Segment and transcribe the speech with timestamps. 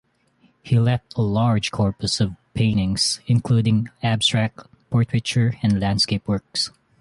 [0.63, 6.71] He left a large corpus of paintings, including abstract, portraiture and landscape works.